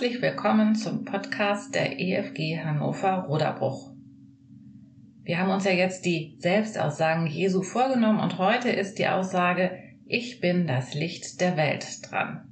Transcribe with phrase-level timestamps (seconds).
[0.00, 3.90] Herzlich willkommen zum Podcast der EFG Hannover Roderbruch.
[5.24, 10.40] Wir haben uns ja jetzt die Selbstaussagen Jesu vorgenommen und heute ist die Aussage Ich
[10.40, 12.50] bin das Licht der Welt dran.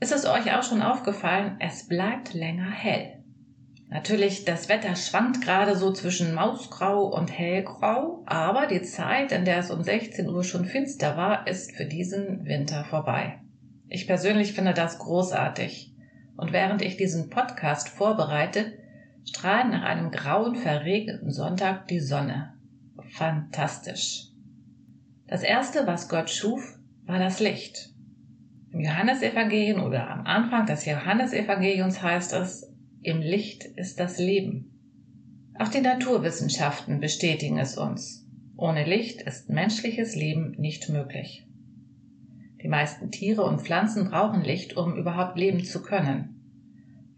[0.00, 3.22] Ist es euch auch schon aufgefallen, es bleibt länger hell.
[3.90, 9.58] Natürlich, das Wetter schwankt gerade so zwischen Mausgrau und Hellgrau, aber die Zeit, in der
[9.58, 13.40] es um 16 Uhr schon finster war, ist für diesen Winter vorbei.
[13.90, 15.89] Ich persönlich finde das großartig.
[16.40, 18.72] Und während ich diesen Podcast vorbereite,
[19.28, 22.54] strahlt nach einem grauen, verregneten Sonntag die Sonne.
[23.10, 24.28] Fantastisch.
[25.26, 27.90] Das erste, was Gott schuf, war das Licht.
[28.72, 34.70] Im Johannesevangelium oder am Anfang des Johannesevangeliums heißt es, im Licht ist das Leben.
[35.58, 38.26] Auch die Naturwissenschaften bestätigen es uns.
[38.56, 41.46] Ohne Licht ist menschliches Leben nicht möglich.
[42.62, 46.36] Die meisten Tiere und Pflanzen brauchen Licht, um überhaupt leben zu können.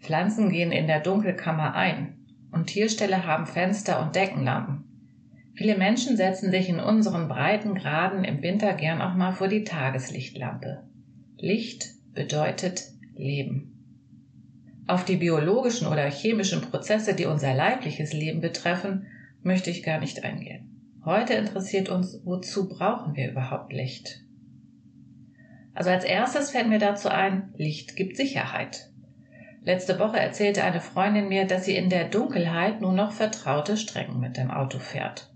[0.01, 2.17] Pflanzen gehen in der Dunkelkammer ein
[2.51, 4.85] und Tierställe haben Fenster und Deckenlampen.
[5.55, 9.65] Viele Menschen setzen sich in unseren breiten Graden im Winter gern auch mal vor die
[9.65, 10.83] Tageslichtlampe.
[11.37, 13.69] Licht bedeutet Leben.
[14.87, 19.07] Auf die biologischen oder chemischen Prozesse, die unser leibliches Leben betreffen,
[19.43, 21.01] möchte ich gar nicht eingehen.
[21.05, 24.22] Heute interessiert uns, wozu brauchen wir überhaupt Licht?
[25.75, 28.91] Also als erstes fällt mir dazu ein, Licht gibt Sicherheit.
[29.65, 34.19] Letzte Woche erzählte eine Freundin mir, dass sie in der Dunkelheit nur noch vertraute Strecken
[34.19, 35.31] mit dem Auto fährt.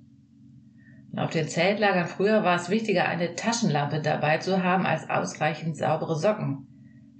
[1.12, 5.76] Und auf den Zeltlagern früher war es wichtiger, eine Taschenlampe dabei zu haben, als ausreichend
[5.76, 6.66] saubere Socken.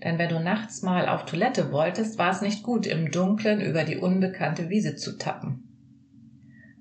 [0.04, 3.84] Denn wenn du nachts mal auf Toilette wolltest, war es nicht gut, im Dunkeln über
[3.84, 5.62] die unbekannte Wiese zu tappen.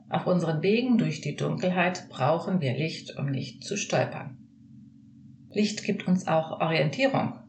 [0.09, 4.44] Auf unseren Wegen durch die Dunkelheit brauchen wir Licht, um nicht zu stolpern.
[5.55, 7.39] Licht gibt uns auch Orientierung.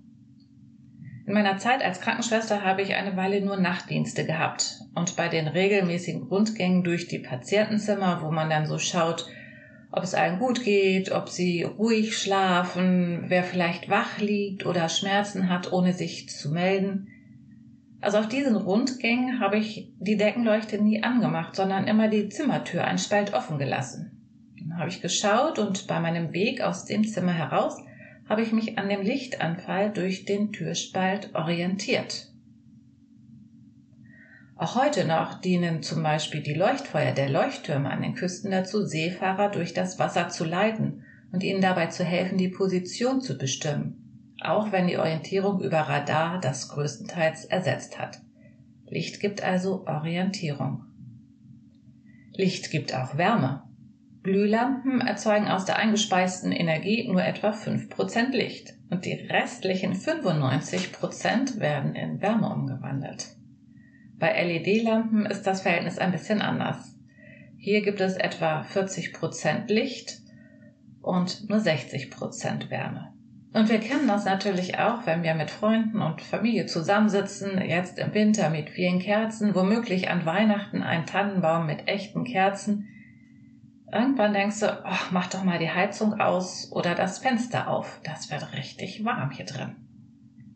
[1.26, 5.48] In meiner Zeit als Krankenschwester habe ich eine Weile nur Nachtdienste gehabt und bei den
[5.48, 9.26] regelmäßigen Rundgängen durch die Patientenzimmer, wo man dann so schaut,
[9.90, 15.50] ob es allen gut geht, ob sie ruhig schlafen, wer vielleicht wach liegt oder Schmerzen
[15.50, 17.08] hat, ohne sich zu melden.
[18.00, 22.98] Also auf diesen Rundgängen habe ich die Deckenleuchte nie angemacht, sondern immer die Zimmertür ein
[22.98, 24.12] Spalt offen gelassen.
[24.60, 27.78] Dann habe ich geschaut und bei meinem Weg aus dem Zimmer heraus
[28.28, 32.32] habe ich mich an dem Lichtanfall durch den Türspalt orientiert.
[34.56, 39.50] Auch heute noch dienen zum Beispiel die Leuchtfeuer der Leuchttürme an den Küsten dazu, Seefahrer
[39.50, 44.72] durch das Wasser zu leiten und ihnen dabei zu helfen, die Position zu bestimmen, auch
[44.72, 48.20] wenn die Orientierung über Radar das größtenteils ersetzt hat.
[48.86, 50.84] Licht gibt also Orientierung.
[52.32, 53.65] Licht gibt auch Wärme.
[54.26, 61.94] Glühlampen erzeugen aus der eingespeisten Energie nur etwa 5% Licht und die restlichen 95% werden
[61.94, 63.28] in Wärme umgewandelt.
[64.18, 66.96] Bei LED-Lampen ist das Verhältnis ein bisschen anders.
[67.56, 70.18] Hier gibt es etwa 40% Licht
[71.02, 73.12] und nur 60% Wärme.
[73.52, 78.12] Und wir kennen das natürlich auch, wenn wir mit Freunden und Familie zusammensitzen, jetzt im
[78.12, 82.88] Winter mit vielen Kerzen, womöglich an Weihnachten ein Tannenbaum mit echten Kerzen,
[83.98, 87.98] Irgendwann denkst du, oh, mach doch mal die Heizung aus oder das Fenster auf.
[88.04, 89.76] Das wird richtig warm hier drin.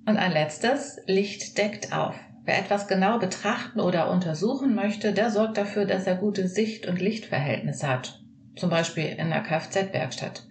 [0.05, 2.15] Und ein letztes, Licht deckt auf.
[2.45, 7.01] Wer etwas genau betrachten oder untersuchen möchte, der sorgt dafür, dass er gute Sicht- und
[7.01, 8.23] Lichtverhältnisse hat.
[8.57, 10.47] Zum Beispiel in der Kfz-Werkstatt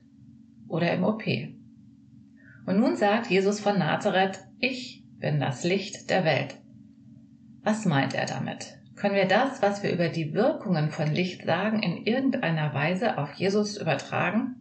[0.67, 1.23] oder im OP.
[2.65, 6.55] Und nun sagt Jesus von Nazareth, ich bin das Licht der Welt.
[7.61, 8.78] Was meint er damit?
[8.99, 13.31] Können wir das, was wir über die Wirkungen von Licht sagen, in irgendeiner Weise auf
[13.35, 14.55] Jesus übertragen?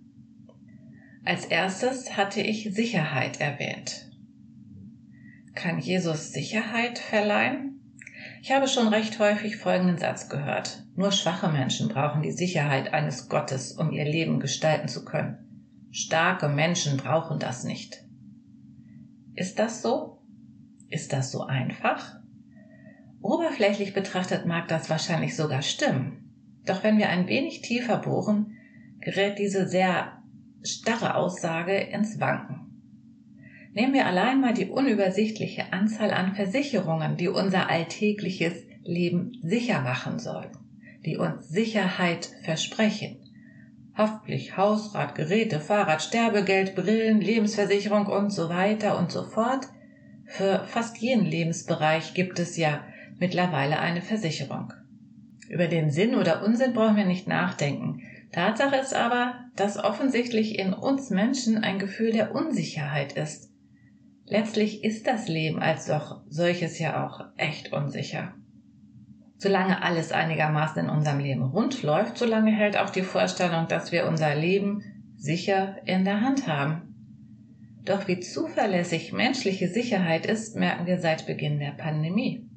[1.25, 4.13] Als erstes hatte ich Sicherheit erwähnt.
[5.57, 7.81] Kann Jesus Sicherheit verleihen?
[8.41, 10.85] Ich habe schon recht häufig folgenden Satz gehört.
[10.95, 15.89] Nur schwache Menschen brauchen die Sicherheit eines Gottes, um ihr Leben gestalten zu können.
[15.91, 18.05] Starke Menschen brauchen das nicht.
[19.35, 20.23] Ist das so?
[20.89, 22.18] Ist das so einfach?
[23.21, 26.31] Oberflächlich betrachtet mag das wahrscheinlich sogar stimmen.
[26.65, 28.57] Doch wenn wir ein wenig tiefer bohren,
[29.01, 30.23] gerät diese sehr
[30.63, 32.69] starre Aussage ins Wanken.
[33.75, 40.19] Nehmen wir allein mal die unübersichtliche Anzahl an Versicherungen, die unser alltägliches Leben sicher machen
[40.19, 40.51] sollen,
[41.05, 43.19] die uns Sicherheit versprechen.
[43.95, 49.67] Haftpflicht, Hausrat, Geräte, Fahrrad, Sterbegeld, Brillen, Lebensversicherung und so weiter und so fort.
[50.25, 52.85] Für fast jeden Lebensbereich gibt es ja
[53.19, 54.73] mittlerweile eine Versicherung.
[55.49, 58.03] Über den Sinn oder Unsinn brauchen wir nicht nachdenken.
[58.33, 63.51] Tatsache ist aber, dass offensichtlich in uns Menschen ein Gefühl der Unsicherheit ist.
[64.27, 68.35] Letztlich ist das Leben als doch solches ja auch echt unsicher.
[69.39, 74.07] Solange alles einigermaßen in unserem Leben rund läuft, solange hält auch die Vorstellung, dass wir
[74.07, 74.83] unser Leben
[75.17, 76.95] sicher in der Hand haben.
[77.85, 82.48] Doch wie zuverlässig menschliche Sicherheit ist, merken wir seit Beginn der Pandemie.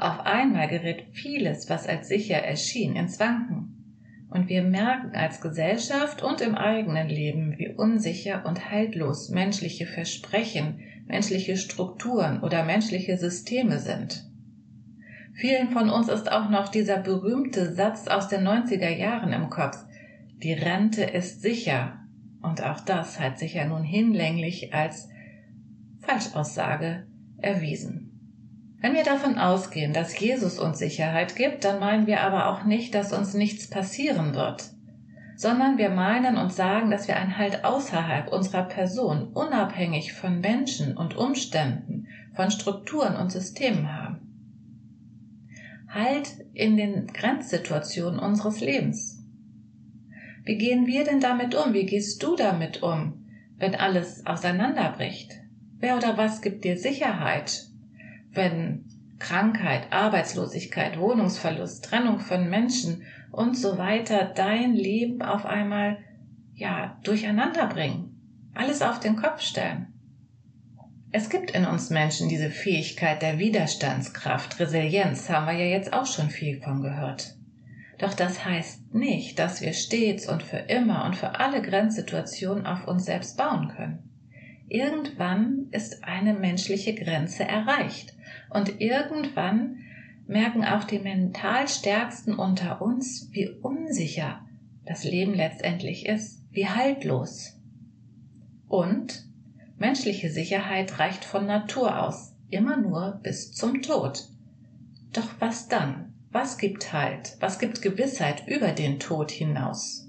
[0.00, 4.24] Auf einmal gerät vieles, was als sicher erschien, ins Wanken.
[4.30, 10.80] Und wir merken als Gesellschaft und im eigenen Leben, wie unsicher und haltlos menschliche Versprechen,
[11.06, 14.24] menschliche Strukturen oder menschliche Systeme sind.
[15.34, 19.84] Vielen von uns ist auch noch dieser berühmte Satz aus den 90er Jahren im Kopf.
[20.38, 21.98] Die Rente ist sicher.
[22.40, 25.10] Und auch das hat sich ja nun hinlänglich als
[26.00, 27.06] Falschaussage
[27.36, 28.09] erwiesen.
[28.80, 32.94] Wenn wir davon ausgehen, dass Jesus uns Sicherheit gibt, dann meinen wir aber auch nicht,
[32.94, 34.70] dass uns nichts passieren wird,
[35.36, 40.96] sondern wir meinen und sagen, dass wir ein Halt außerhalb unserer Person, unabhängig von Menschen
[40.96, 44.16] und Umständen, von Strukturen und Systemen haben.
[45.88, 49.22] Halt in den Grenzsituationen unseres Lebens.
[50.44, 51.74] Wie gehen wir denn damit um?
[51.74, 53.26] Wie gehst du damit um,
[53.58, 55.32] wenn alles auseinanderbricht?
[55.80, 57.69] Wer oder was gibt dir Sicherheit,
[58.32, 58.84] wenn
[59.18, 65.98] Krankheit, Arbeitslosigkeit, Wohnungsverlust, Trennung von Menschen und so weiter dein Leben auf einmal
[66.54, 69.86] ja durcheinander bringen, alles auf den Kopf stellen?
[71.12, 76.06] Es gibt in uns Menschen diese Fähigkeit der Widerstandskraft, Resilienz, haben wir ja jetzt auch
[76.06, 77.34] schon viel von gehört.
[77.98, 82.86] Doch das heißt nicht, dass wir stets und für immer und für alle Grenzsituationen auf
[82.86, 83.98] uns selbst bauen können.
[84.68, 88.14] Irgendwann ist eine menschliche Grenze erreicht
[88.50, 89.78] und irgendwann
[90.26, 94.44] merken auch die mental stärksten unter uns, wie unsicher
[94.84, 97.56] das Leben letztendlich ist, wie haltlos.
[98.68, 99.30] Und
[99.80, 104.28] Menschliche Sicherheit reicht von Natur aus immer nur bis zum Tod.
[105.14, 106.12] Doch was dann?
[106.30, 107.38] Was gibt Halt?
[107.40, 110.06] Was gibt Gewissheit über den Tod hinaus?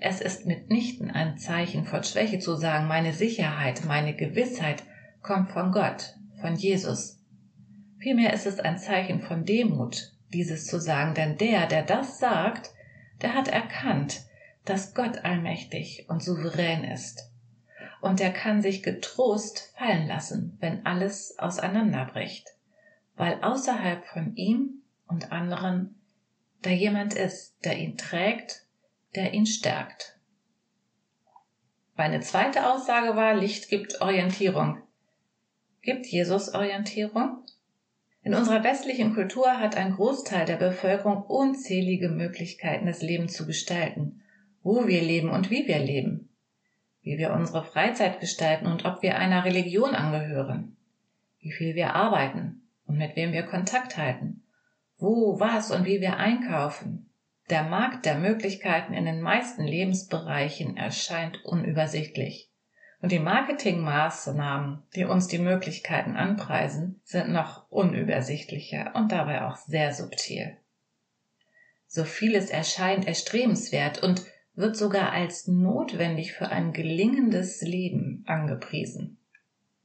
[0.00, 4.82] Es ist mitnichten ein Zeichen von Schwäche zu sagen, meine Sicherheit, meine Gewissheit
[5.22, 7.20] kommt von Gott, von Jesus.
[7.98, 12.70] Vielmehr ist es ein Zeichen von Demut, dieses zu sagen, denn der, der das sagt,
[13.22, 14.22] der hat erkannt,
[14.64, 17.30] dass Gott allmächtig und souverän ist
[18.04, 22.46] und er kann sich getrost fallen lassen, wenn alles auseinanderbricht,
[23.16, 25.98] weil außerhalb von ihm und anderen
[26.60, 28.66] da jemand ist, der ihn trägt,
[29.14, 30.18] der ihn stärkt.
[31.96, 34.82] Meine zweite Aussage war, Licht gibt Orientierung.
[35.84, 37.44] Gibt Jesus Orientierung?
[38.22, 44.22] In unserer westlichen Kultur hat ein Großteil der Bevölkerung unzählige Möglichkeiten, das Leben zu gestalten,
[44.62, 46.30] wo wir leben und wie wir leben
[47.04, 50.76] wie wir unsere Freizeit gestalten und ob wir einer Religion angehören,
[51.38, 54.42] wie viel wir arbeiten und mit wem wir Kontakt halten,
[54.96, 57.10] wo, was und wie wir einkaufen.
[57.50, 62.50] Der Markt der Möglichkeiten in den meisten Lebensbereichen erscheint unübersichtlich.
[63.04, 69.92] Und die Marketingmaßnahmen, die uns die Möglichkeiten anpreisen, sind noch unübersichtlicher und dabei auch sehr
[69.92, 70.56] subtil.
[71.86, 79.18] So vieles erscheint erstrebenswert und wird sogar als notwendig für ein gelingendes Leben angepriesen.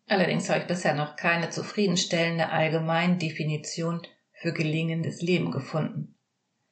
[0.08, 6.16] Allerdings habe ich bisher noch keine zufriedenstellende Allgemeindefinition für gelingendes Leben gefunden.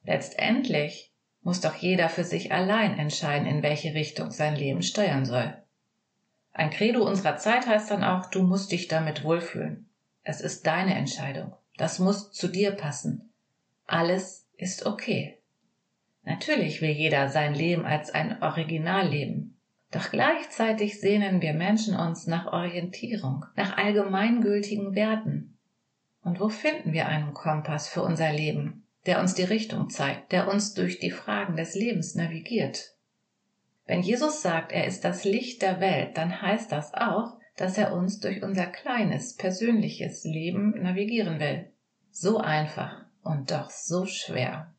[0.06, 1.12] Letztendlich
[1.42, 5.54] muss doch jeder für sich allein entscheiden, in welche Richtung sein Leben steuern soll.
[6.58, 9.88] Ein Credo unserer Zeit heißt dann auch, du musst dich damit wohlfühlen.
[10.24, 11.56] Es ist deine Entscheidung.
[11.78, 13.32] Das muss zu dir passen.
[13.86, 15.38] Alles ist okay.
[16.24, 19.60] Natürlich will jeder sein Leben als ein Original leben.
[19.92, 25.60] Doch gleichzeitig sehnen wir Menschen uns nach Orientierung, nach allgemeingültigen Werten.
[26.24, 30.48] Und wo finden wir einen Kompass für unser Leben, der uns die Richtung zeigt, der
[30.52, 32.97] uns durch die Fragen des Lebens navigiert?
[33.88, 37.94] Wenn Jesus sagt, er ist das Licht der Welt, dann heißt das auch, dass er
[37.94, 41.72] uns durch unser kleines, persönliches Leben navigieren will.
[42.12, 44.74] So einfach und doch so schwer.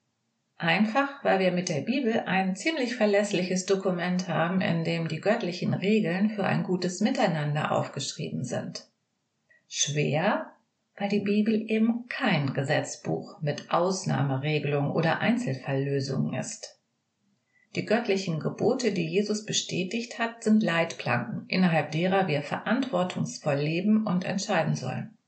[0.59, 5.73] Einfach, weil wir mit der Bibel ein ziemlich verlässliches Dokument haben, in dem die göttlichen
[5.73, 8.89] Regeln für ein gutes Miteinander aufgeschrieben sind.
[9.69, 10.53] Schwer,
[10.97, 16.78] weil die Bibel eben kein Gesetzbuch mit Ausnahmeregelungen oder Einzelfalllösungen ist.
[17.75, 24.25] Die göttlichen Gebote, die Jesus bestätigt hat, sind Leitplanken, innerhalb derer wir verantwortungsvoll leben und
[24.25, 25.19] entscheiden sollen.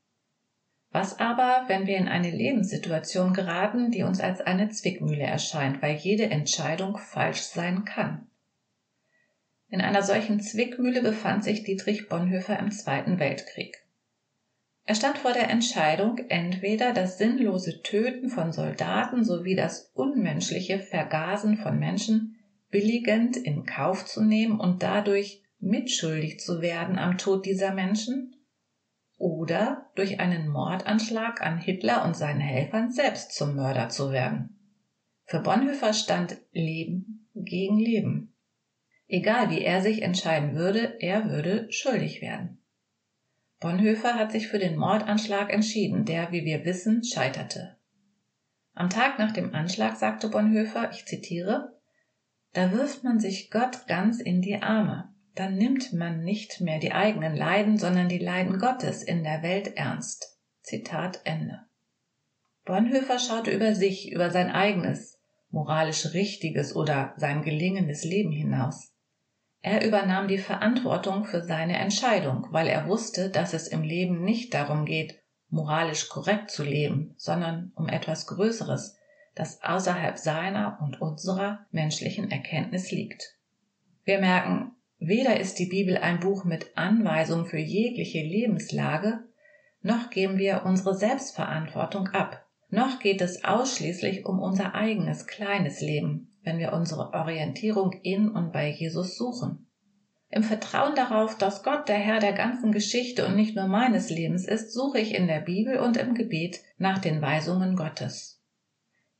[0.89, 5.95] Was aber, wenn wir in eine Lebenssituation geraten, die uns als eine Zwickmühle erscheint, weil
[5.95, 8.27] jede Entscheidung falsch sein kann?
[9.69, 13.85] In einer solchen Zwickmühle befand sich Dietrich Bonhoeffer im Zweiten Weltkrieg.
[14.83, 21.57] Er stand vor der Entscheidung, entweder das sinnlose Töten von Soldaten sowie das unmenschliche Vergasen
[21.57, 22.35] von Menschen
[22.69, 28.35] billigend in Kauf zu nehmen und dadurch mitschuldig zu werden am Tod dieser Menschen,
[29.21, 34.57] oder durch einen Mordanschlag an Hitler und seinen Helfern selbst zum Mörder zu werden.
[35.25, 38.33] Für Bonhoeffer stand Leben gegen Leben.
[39.07, 42.60] Egal wie er sich entscheiden würde, er würde schuldig werden.
[43.61, 47.77] Bonhoeffer hat sich für den Mordanschlag entschieden, der, wie wir wissen, scheiterte.
[48.73, 51.79] Am Tag nach dem Anschlag sagte Bonhoeffer, ich zitiere,
[52.53, 55.13] da wirft man sich Gott ganz in die Arme.
[55.35, 59.77] Dann nimmt man nicht mehr die eigenen Leiden, sondern die Leiden Gottes in der Welt
[59.77, 60.39] ernst.
[60.63, 61.61] Zitat Ende.
[62.65, 65.19] Bonhoeffer schaute über sich, über sein eigenes,
[65.51, 68.90] moralisch richtiges oder sein gelingendes Leben hinaus.
[69.63, 74.53] Er übernahm die Verantwortung für seine Entscheidung, weil er wusste, dass es im Leben nicht
[74.53, 78.97] darum geht, moralisch korrekt zu leben, sondern um etwas Größeres,
[79.35, 83.37] das außerhalb seiner und unserer menschlichen Erkenntnis liegt.
[84.03, 89.19] Wir merken, weder ist die Bibel ein Buch mit Anweisungen für jegliche Lebenslage,
[89.83, 96.30] noch geben wir unsere Selbstverantwortung ab, noch geht es ausschließlich um unser eigenes kleines Leben,
[96.43, 99.67] wenn wir unsere Orientierung in und bei Jesus suchen.
[100.29, 104.47] Im Vertrauen darauf, dass Gott der Herr der ganzen Geschichte und nicht nur meines Lebens
[104.47, 108.41] ist, suche ich in der Bibel und im Gebet nach den Weisungen Gottes.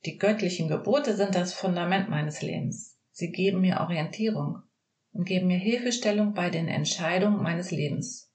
[0.05, 2.97] Die göttlichen Gebote sind das Fundament meines Lebens.
[3.11, 4.63] Sie geben mir Orientierung
[5.11, 8.31] und geben mir Hilfestellung bei den Entscheidungen meines Lebens.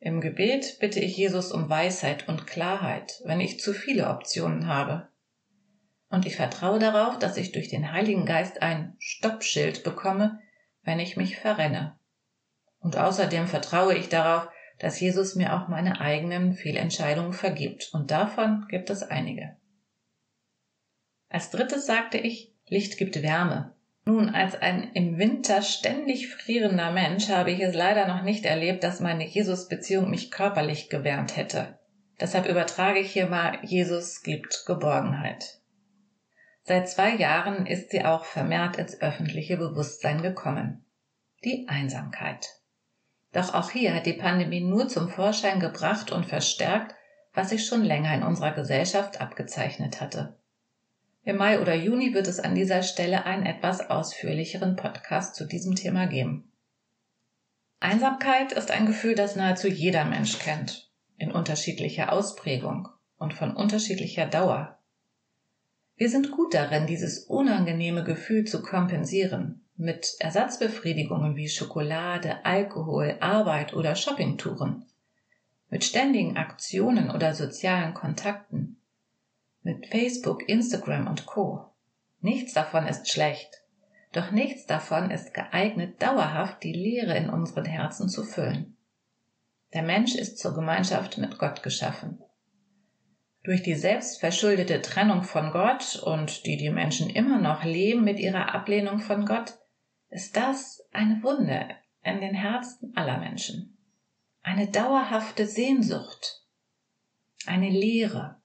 [0.00, 5.08] Im Gebet bitte ich Jesus um Weisheit und Klarheit, wenn ich zu viele Optionen habe.
[6.08, 10.38] Und ich vertraue darauf, dass ich durch den Heiligen Geist ein Stoppschild bekomme,
[10.82, 11.98] wenn ich mich verrenne.
[12.78, 17.90] Und außerdem vertraue ich darauf, dass Jesus mir auch meine eigenen Fehlentscheidungen vergibt.
[17.92, 19.56] Und davon gibt es einige.
[21.28, 23.74] Als drittes sagte ich, Licht gibt Wärme.
[24.06, 28.84] Nun, als ein im Winter ständig frierender Mensch habe ich es leider noch nicht erlebt,
[28.84, 31.78] dass meine Jesus-Beziehung mich körperlich gewärmt hätte.
[32.20, 35.60] Deshalb übertrage ich hier mal, Jesus gibt Geborgenheit.
[36.66, 40.84] Seit zwei Jahren ist sie auch vermehrt ins öffentliche Bewusstsein gekommen.
[41.44, 42.48] Die Einsamkeit.
[43.32, 46.94] Doch auch hier hat die Pandemie nur zum Vorschein gebracht und verstärkt,
[47.34, 50.38] was sich schon länger in unserer Gesellschaft abgezeichnet hatte.
[51.24, 55.74] Im Mai oder Juni wird es an dieser Stelle einen etwas ausführlicheren Podcast zu diesem
[55.74, 56.50] Thema geben.
[57.80, 64.26] Einsamkeit ist ein Gefühl, das nahezu jeder Mensch kennt, in unterschiedlicher Ausprägung und von unterschiedlicher
[64.26, 64.78] Dauer.
[65.96, 73.74] Wir sind gut darin, dieses unangenehme Gefühl zu kompensieren mit Ersatzbefriedigungen wie Schokolade, Alkohol, Arbeit
[73.74, 74.86] oder Shoppingtouren,
[75.68, 78.80] mit ständigen Aktionen oder sozialen Kontakten,
[79.62, 81.72] mit Facebook, Instagram und Co.
[82.20, 83.62] Nichts davon ist schlecht,
[84.12, 88.76] doch nichts davon ist geeignet, dauerhaft die Leere in unseren Herzen zu füllen.
[89.74, 92.22] Der Mensch ist zur Gemeinschaft mit Gott geschaffen.
[93.44, 98.54] Durch die selbstverschuldete Trennung von Gott und die die Menschen immer noch leben mit ihrer
[98.54, 99.58] Ablehnung von Gott,
[100.08, 101.68] ist das eine Wunde
[102.02, 103.76] in den Herzen aller Menschen.
[104.40, 106.42] Eine dauerhafte Sehnsucht.
[107.46, 108.40] Eine Leere.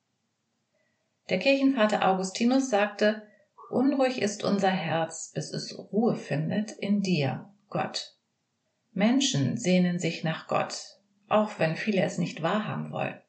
[1.29, 3.25] Der Kirchenvater Augustinus sagte,
[3.69, 8.17] Unruhig ist unser Herz, bis es Ruhe findet in dir, Gott.
[8.91, 10.75] Menschen sehnen sich nach Gott,
[11.29, 13.21] auch wenn viele es nicht wahrhaben wollen.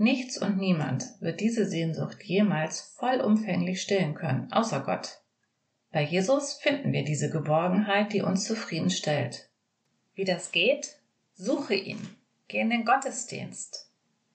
[0.00, 5.20] Nichts und niemand wird diese Sehnsucht jemals vollumfänglich stillen können, außer Gott.
[5.92, 9.50] Bei Jesus finden wir diese Geborgenheit, die uns zufriedenstellt.
[10.14, 11.02] Wie das geht?
[11.34, 12.00] Suche ihn.
[12.48, 13.90] Geh in den Gottesdienst.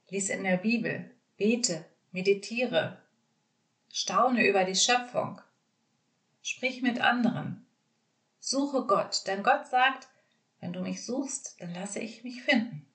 [0.09, 1.09] Lies in der Bibel.
[1.35, 1.83] Bete.
[2.11, 3.01] Meditiere.
[3.91, 5.41] Staune über die Schöpfung.
[6.43, 7.65] Sprich mit anderen.
[8.37, 10.09] Suche Gott, denn Gott sagt,
[10.59, 12.85] wenn du mich suchst, dann lasse ich mich finden.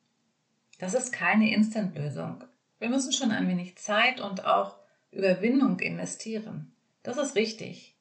[0.79, 2.45] Das ist keine Instantlösung.
[2.81, 4.77] Wir müssen schon ein wenig Zeit und auch
[5.13, 6.73] Überwindung investieren.
[7.03, 7.95] Das ist richtig.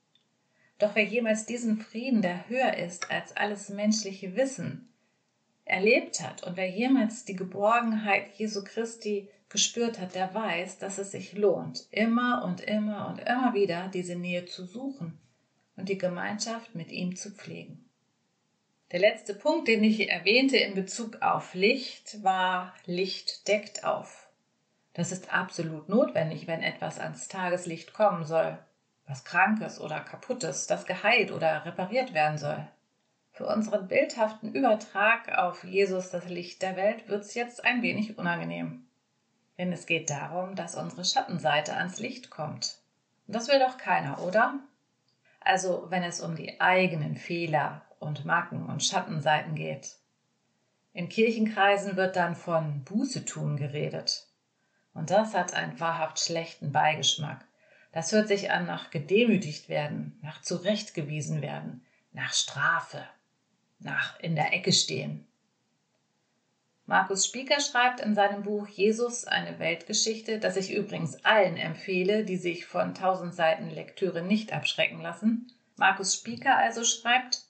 [0.79, 4.87] Doch wer jemals diesen Frieden, der höher ist als alles menschliche Wissen,
[5.65, 11.11] erlebt hat und wer jemals die Geborgenheit Jesu Christi gespürt hat, der weiß, dass es
[11.11, 15.19] sich lohnt, immer und immer und immer wieder diese Nähe zu suchen
[15.75, 17.83] und die Gemeinschaft mit ihm zu pflegen.
[18.93, 24.28] Der letzte Punkt, den ich erwähnte in Bezug auf Licht, war Licht deckt auf.
[24.93, 28.57] Das ist absolut notwendig, wenn etwas ans Tageslicht kommen soll,
[29.05, 32.67] was Krankes oder Kaputtes, das geheilt oder repariert werden soll.
[33.31, 38.85] Für unseren bildhaften Übertrag auf Jesus das Licht der Welt wird's jetzt ein wenig unangenehm.
[39.57, 42.77] Denn es geht darum, dass unsere Schattenseite ans Licht kommt.
[43.27, 44.59] Das will doch keiner, oder?
[45.39, 49.95] Also wenn es um die eigenen Fehler und Macken und Schattenseiten geht.
[50.93, 54.28] In Kirchenkreisen wird dann von Buße tun geredet.
[54.99, 57.45] Und das hat einen wahrhaft schlechten Beigeschmack.
[57.93, 63.05] Das hört sich an nach gedemütigt werden, nach zurechtgewiesen werden, nach Strafe
[63.79, 65.25] nach in der Ecke stehen.
[66.85, 72.35] Markus Spieker schreibt in seinem Buch Jesus eine Weltgeschichte, das ich übrigens allen empfehle, die
[72.35, 75.49] sich von tausend Seiten Lektüre nicht abschrecken lassen.
[75.77, 77.43] Markus Spieker also schreibt,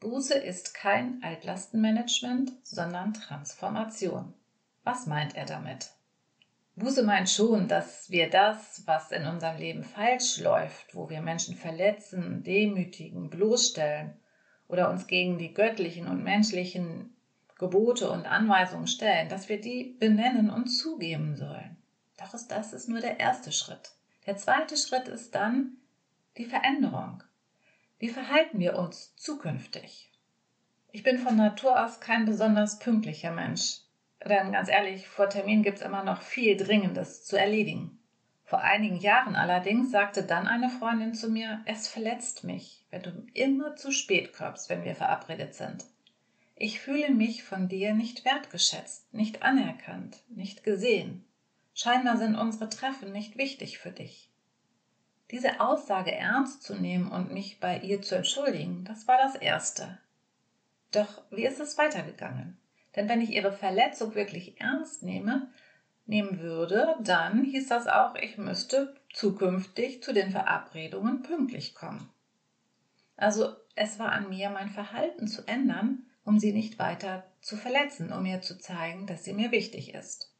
[0.00, 4.32] Buße ist kein Altlastenmanagement, sondern Transformation.
[4.84, 5.93] Was meint er damit?
[6.76, 11.54] Buße meint schon, dass wir das, was in unserem Leben falsch läuft, wo wir Menschen
[11.54, 14.14] verletzen, demütigen, bloßstellen
[14.66, 17.14] oder uns gegen die göttlichen und menschlichen
[17.58, 21.76] Gebote und Anweisungen stellen, dass wir die benennen und zugeben sollen.
[22.16, 23.92] Doch ist das ist nur der erste Schritt.
[24.26, 25.76] Der zweite Schritt ist dann
[26.38, 27.22] die Veränderung.
[28.00, 30.10] Wie verhalten wir uns zukünftig?
[30.90, 33.83] Ich bin von Natur aus kein besonders pünktlicher Mensch.
[34.24, 37.98] Denn ganz ehrlich, vor Termin gibt es immer noch viel Dringendes zu erledigen.
[38.44, 43.26] Vor einigen Jahren allerdings sagte dann eine Freundin zu mir, es verletzt mich, wenn du
[43.34, 45.84] immer zu spät kommst, wenn wir verabredet sind.
[46.56, 51.24] Ich fühle mich von dir nicht wertgeschätzt, nicht anerkannt, nicht gesehen.
[51.74, 54.30] Scheinbar sind unsere Treffen nicht wichtig für dich.
[55.30, 59.98] Diese Aussage ernst zu nehmen und mich bei ihr zu entschuldigen, das war das Erste.
[60.92, 62.56] Doch wie ist es weitergegangen?
[62.96, 65.48] Denn wenn ich ihre Verletzung wirklich ernst nehme,
[66.06, 72.10] nehmen würde, dann hieß das auch, ich müsste zukünftig zu den Verabredungen pünktlich kommen.
[73.16, 78.12] Also es war an mir, mein Verhalten zu ändern, um sie nicht weiter zu verletzen,
[78.12, 80.32] um ihr zu zeigen, dass sie mir wichtig ist.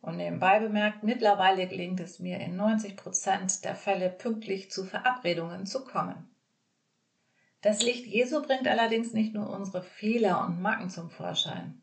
[0.00, 5.64] Und nebenbei bemerkt, mittlerweile gelingt es mir in 90 Prozent der Fälle pünktlich zu Verabredungen
[5.64, 6.28] zu kommen.
[7.62, 11.80] Das Licht Jesu bringt allerdings nicht nur unsere Fehler und Macken zum Vorschein.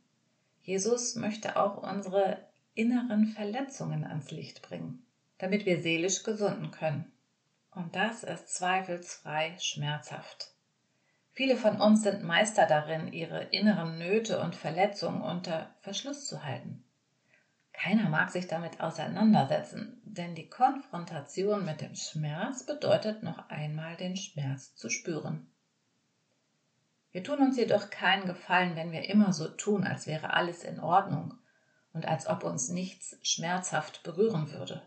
[0.63, 5.05] Jesus möchte auch unsere inneren Verletzungen ans Licht bringen,
[5.37, 7.11] damit wir seelisch gesunden können.
[7.71, 10.53] Und das ist zweifelsfrei schmerzhaft.
[11.33, 16.83] Viele von uns sind Meister darin, ihre inneren Nöte und Verletzungen unter Verschluss zu halten.
[17.71, 24.17] Keiner mag sich damit auseinandersetzen, denn die Konfrontation mit dem Schmerz bedeutet noch einmal den
[24.17, 25.49] Schmerz zu spüren.
[27.11, 30.79] Wir tun uns jedoch keinen Gefallen, wenn wir immer so tun, als wäre alles in
[30.79, 31.33] Ordnung
[31.93, 34.81] und als ob uns nichts schmerzhaft berühren würde.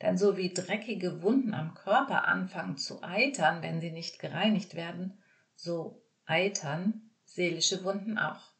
[0.00, 5.18] Denn so wie dreckige Wunden am Körper anfangen zu eitern, wenn sie nicht gereinigt werden,
[5.54, 8.52] so eitern seelische Wunden auch.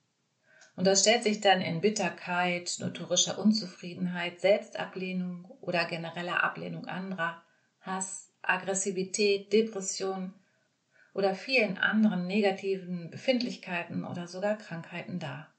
[0.76, 7.42] Und das stellt sich dann in Bitterkeit, notorischer Unzufriedenheit, Selbstablehnung oder genereller Ablehnung anderer,
[7.80, 10.32] Hass, Aggressivität, Depression
[11.14, 15.52] oder vielen anderen negativen Befindlichkeiten oder sogar Krankheiten dar.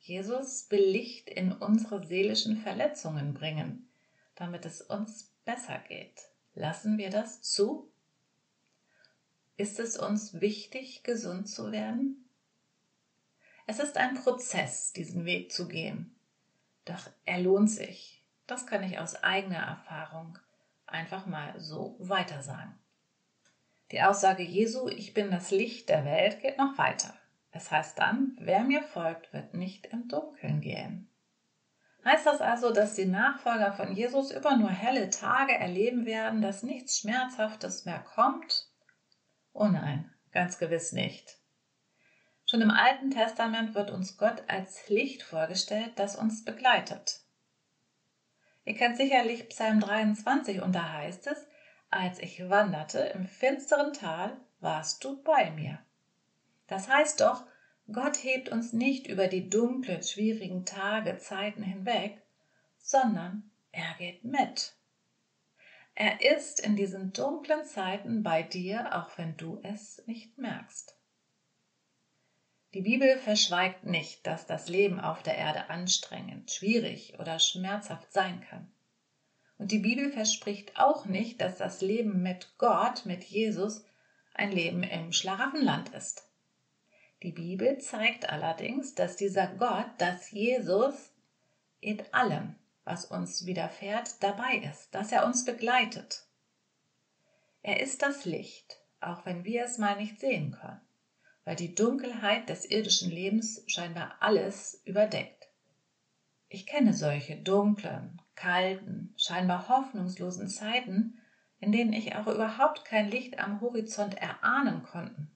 [0.00, 3.88] Jesus will Licht in unsere seelischen Verletzungen bringen,
[4.34, 6.28] damit es uns besser geht.
[6.54, 7.90] Lassen wir das zu?
[9.56, 12.28] Ist es uns wichtig, gesund zu werden?
[13.66, 16.14] Es ist ein Prozess, diesen Weg zu gehen.
[16.84, 18.24] Doch er lohnt sich.
[18.46, 20.38] Das kann ich aus eigener Erfahrung
[20.86, 22.78] einfach mal so weiter sagen.
[23.90, 27.14] Die Aussage Jesu, ich bin das Licht der Welt, geht noch weiter.
[27.50, 31.10] Es heißt dann, wer mir folgt, wird nicht im Dunkeln gehen.
[32.04, 36.62] Heißt das also, dass die Nachfolger von Jesus über nur helle Tage erleben werden, dass
[36.62, 38.68] nichts Schmerzhaftes mehr kommt?
[39.52, 41.38] Oh nein, ganz gewiss nicht.
[42.44, 47.20] Schon im Alten Testament wird uns Gott als Licht vorgestellt, das uns begleitet.
[48.64, 51.46] Ihr kennt sicherlich Psalm 23 und da heißt es,
[51.90, 55.78] als ich wanderte im finsteren Tal, warst du bei mir.
[56.66, 57.44] Das heißt doch,
[57.90, 62.20] Gott hebt uns nicht über die dunklen, schwierigen Tage, Zeiten hinweg,
[62.78, 64.74] sondern er geht mit.
[65.94, 70.96] Er ist in diesen dunklen Zeiten bei dir, auch wenn du es nicht merkst.
[72.74, 78.42] Die Bibel verschweigt nicht, dass das Leben auf der Erde anstrengend, schwierig oder schmerzhaft sein
[78.42, 78.70] kann.
[79.70, 83.84] Die Bibel verspricht auch nicht, dass das Leben mit Gott, mit Jesus,
[84.32, 86.26] ein Leben im Schlaraffenland ist.
[87.22, 91.12] Die Bibel zeigt allerdings, dass dieser Gott, dass Jesus
[91.80, 92.54] in allem,
[92.84, 96.24] was uns widerfährt, dabei ist, dass er uns begleitet.
[97.60, 100.80] Er ist das Licht, auch wenn wir es mal nicht sehen können.
[101.44, 105.48] weil die Dunkelheit des irdischen Lebens scheinbar alles überdeckt.
[106.50, 111.18] Ich kenne solche dunklen, kalten, scheinbar hoffnungslosen Zeiten,
[111.58, 115.26] in denen ich auch überhaupt kein Licht am Horizont erahnen konnte.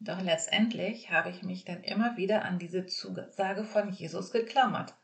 [0.00, 4.94] Doch letztendlich habe ich mich dann immer wieder an diese Zusage von Jesus geklammert,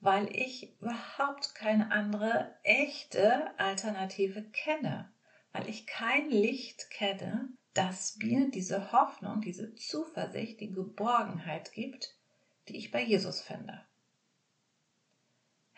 [0.00, 5.10] weil ich überhaupt keine andere echte Alternative kenne,
[5.52, 12.14] weil ich kein Licht kenne, das mir diese Hoffnung, diese Zuversicht, die Geborgenheit gibt,
[12.68, 13.85] die ich bei Jesus finde.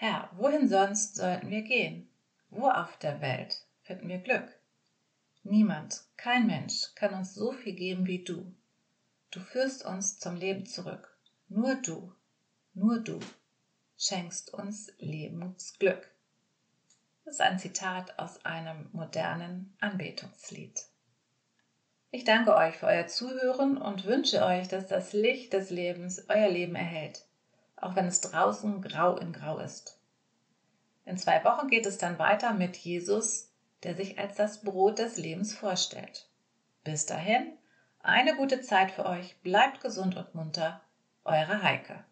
[0.00, 2.08] Herr, wohin sonst sollten wir gehen?
[2.50, 4.48] Wo auf der Welt finden wir Glück?
[5.42, 8.54] Niemand, kein Mensch kann uns so viel geben wie du.
[9.32, 11.18] Du führst uns zum Leben zurück.
[11.48, 12.14] Nur du,
[12.74, 13.18] nur du
[13.96, 16.08] schenkst uns Lebensglück.
[17.24, 20.80] Das ist ein Zitat aus einem modernen Anbetungslied.
[22.12, 26.48] Ich danke euch für euer Zuhören und wünsche euch, dass das Licht des Lebens euer
[26.48, 27.27] Leben erhält,
[27.80, 29.98] auch wenn es draußen grau in grau ist.
[31.04, 33.50] In zwei Wochen geht es dann weiter mit Jesus,
[33.82, 36.28] der sich als das Brot des Lebens vorstellt.
[36.84, 37.52] Bis dahin,
[38.00, 40.80] eine gute Zeit für euch, bleibt gesund und munter,
[41.24, 42.04] eure Heike.